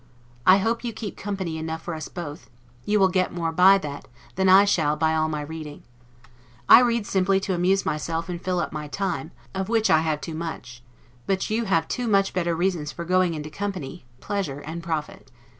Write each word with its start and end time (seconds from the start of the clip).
I 0.47 0.57
hope 0.57 0.83
you 0.83 0.93
keep 0.93 1.15
company 1.15 1.59
enough 1.59 1.83
for 1.83 1.93
us 1.93 2.07
both; 2.07 2.49
you 2.85 2.99
will 2.99 3.07
get 3.09 3.31
more 3.31 3.51
by 3.51 3.77
that, 3.77 4.07
than 4.33 4.49
I 4.49 4.65
shall 4.65 4.95
by 4.95 5.13
all 5.13 5.29
my 5.29 5.41
reading. 5.43 5.83
I 6.67 6.79
read 6.81 7.05
simply 7.05 7.39
to 7.41 7.53
amuse 7.53 7.85
myself 7.85 8.27
and 8.27 8.41
fill 8.41 8.59
up 8.59 8.71
my 8.71 8.87
time, 8.87 9.29
of 9.53 9.69
which 9.69 9.91
I 9.91 9.99
have 9.99 10.19
too 10.19 10.33
much; 10.33 10.81
but 11.27 11.51
you 11.51 11.65
have 11.65 11.87
two 11.87 12.07
much 12.07 12.33
better 12.33 12.55
reasons 12.55 12.91
for 12.91 13.05
going 13.05 13.35
into 13.35 13.51
company, 13.51 14.03
pleasure 14.21 14.61
and 14.61 14.81
profit. 14.81 15.29